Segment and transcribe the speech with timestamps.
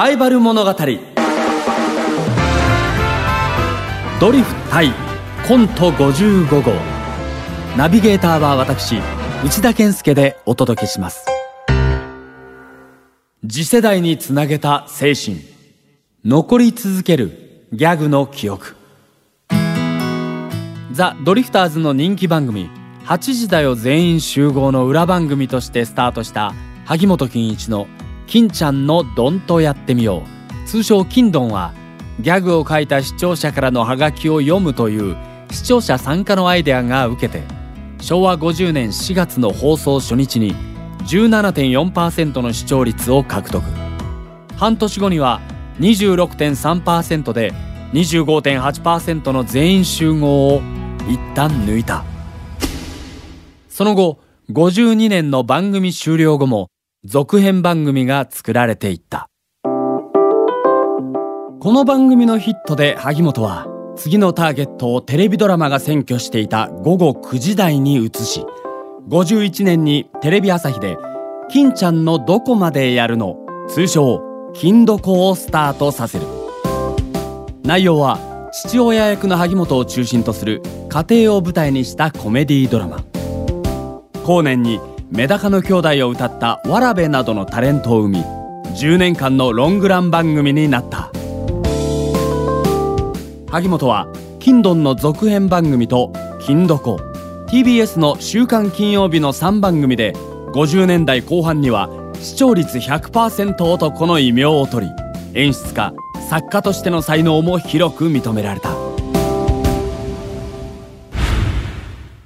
[0.00, 0.72] ライバル物語。
[4.20, 4.92] ドリフ対
[5.48, 6.72] コント55号。
[7.76, 9.00] ナビゲーターは私
[9.44, 11.26] 内田健介でお届けします。
[13.44, 15.40] 次世代につなげた精神。
[16.24, 18.76] 残り続けるギャグの記憶。
[20.92, 22.70] ザ・ドリフターズの人気番組。
[23.04, 26.54] 8時だよ全員集合の裏番組としてスタートした
[26.84, 27.88] 萩本欽一の
[28.28, 30.22] 金ちゃんのドンとやってみよ
[30.64, 30.68] う。
[30.68, 31.72] 通称金ドンは
[32.20, 35.16] ギャグを書いた視聴者からのハガキを読むという
[35.50, 37.42] 視聴者参加のアイデアが受けて
[38.02, 40.54] 昭和50年4月の放送初日に
[41.06, 43.64] 17.4%の視聴率を獲得。
[44.56, 45.40] 半年後には
[45.80, 47.54] 26.3%で
[47.94, 50.60] 25.8%の全員集合を
[51.08, 52.04] 一旦抜いた。
[53.70, 54.18] その後
[54.50, 56.68] 52年の番組終了後も
[57.10, 59.30] 続編番組が作られていった。
[59.62, 59.70] こ
[61.72, 68.44] の番組のヒットで萩本は次のターゲットをテレビドラマが占拠していた午後9時台に移し
[69.08, 70.98] 51年にテレビ朝日で
[71.48, 73.38] 「金ちゃんのどこまでやるの」
[73.70, 74.20] 通称
[74.52, 76.26] 「金どこ」をスタートさせる。
[77.62, 78.18] 内容は
[78.52, 80.60] 父親役の萩本を中心とする
[80.90, 83.02] 家庭を舞台にしたコメディードラマ。
[84.26, 84.78] 後年に
[85.10, 88.24] メダカの兄弟を歌ったわらべなどのタレントを生み
[88.76, 91.10] 10年間のロングラン番組になった。
[93.50, 94.06] 萩本は
[94.38, 96.12] 「金ドン」の続編番組と
[96.44, 97.00] 「金どこ」
[97.48, 100.12] TBS の「週刊金曜日」の3番組で
[100.52, 101.88] 50年代後半には
[102.20, 104.92] 視聴率100%男の異名を取り
[105.32, 105.94] 演出家
[106.28, 108.76] 作家としての才能も広く認められた。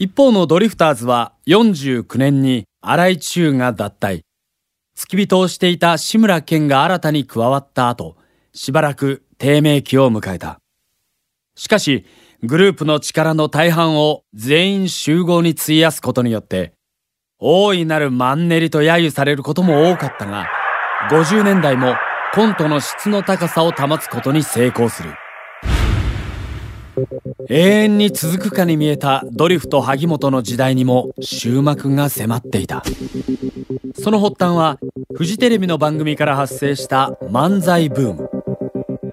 [0.00, 4.20] 一方のドリフターズは49年に荒井中が脱退。
[4.96, 8.16] 付き人をしていた志村けんが新たに加わった後
[8.54, 10.58] しばらく低迷期を迎えた。
[11.54, 12.06] しかし
[12.42, 16.72] グループの力の大半を全員集合に費やすことによって
[17.38, 20.46] 大いなるマンネリと揶揄されることも多かったが
[21.10, 21.94] 50年代も
[22.32, 25.10] コントの質の高さを保つことに成功する。
[27.48, 32.82] 永遠に続くかに見えたドリフと萩本の時代にも終幕が迫っていた。
[33.94, 34.78] その発端は
[35.14, 38.30] フジテレビの番組から発生した漫才ブーム。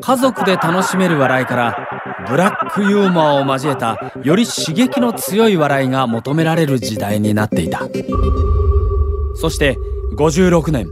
[0.00, 1.88] 家族で楽しめる笑いから
[2.28, 7.88] ブラックユーモアを交えたより刺激の強い笑いが求められる時代になっていた。
[9.34, 9.78] そして
[10.16, 10.88] 56年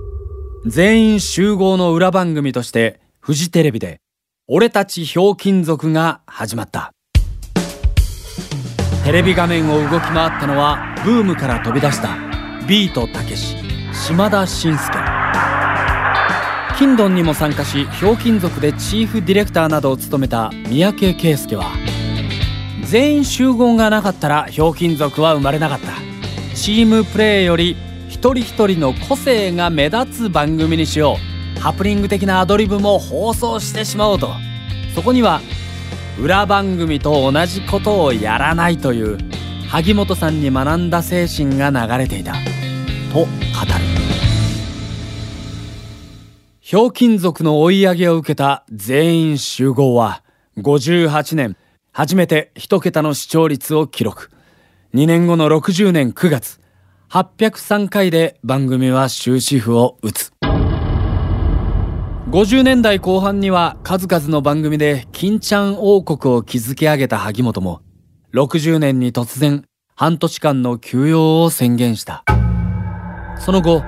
[0.67, 4.01] 全員集合の裏番組としてフジテレビで
[4.53, 6.93] 俺たちひょうきん族が始まった。
[9.05, 12.17] テレビ画面を動き回ったのはブームから飛び出した
[12.67, 13.55] ビートたけし
[13.95, 14.99] 島田紳介
[16.77, 21.71] 金ドンにも参加しひょうきん族でチーフディレクターなどを務めた三宅圭介は
[22.83, 25.93] 全員集合がなかったらひょうきん族は生まれなかった。
[26.57, 27.77] チームプレーより
[28.09, 31.30] 一人一人の個性が目立つ番組にしよう。
[31.61, 34.31] ハプニング的なアドリブも放送してしまおうと。
[34.95, 35.43] そこには
[36.19, 39.19] 裏番組と同じことをやらないという
[39.69, 42.33] 萩本さんに学んだ精神が流れていた。
[43.13, 43.29] と語る。
[46.61, 50.23] ひょうきん族の追い上げを受けた全員集合は
[50.57, 51.57] 58年
[51.93, 54.31] 初めて一桁の視聴率を記録。
[54.95, 56.59] 2年後の60年9月
[57.11, 60.33] 803回で番組は終止符を打つ。
[62.31, 67.83] 50年代後半には数々の番組で金ちゃん王国を築き上げた萩本も
[68.35, 69.65] 60年に突然
[69.97, 72.23] 半年間の休養を宣言した。
[73.37, 73.83] その後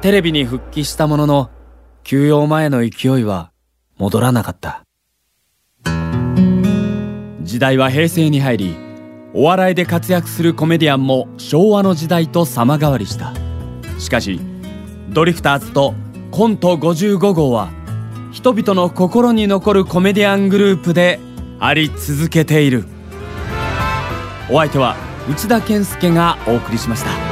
[0.00, 1.50] テレビに復帰したものの
[2.02, 3.52] 休養前の勢いは
[3.98, 4.84] 戻らなかった。
[7.42, 8.76] 時代は平成に入り
[9.34, 13.34] お笑いで活躍するコメディアンも昭和の時代と様変わりした。
[13.98, 14.40] しかし
[15.10, 15.92] ドリフターズと
[16.30, 17.81] コント55号は
[18.32, 21.20] 人々の心に残るコメディアングループで
[21.60, 22.84] あり続けている。
[24.50, 24.96] お相手は
[25.30, 27.31] 内田健介がお送りしました。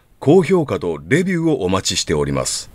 [0.21, 2.69] 高評価とレビューをお待ちしております。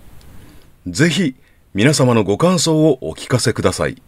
[0.84, 1.36] ぜひ
[1.74, 4.02] 皆様のご感想をお聞かせください。